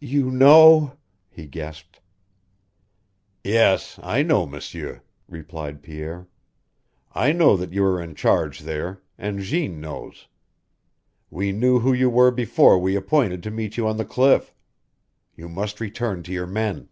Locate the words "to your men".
16.24-16.88